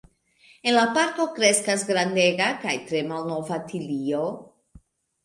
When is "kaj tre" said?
2.63-3.03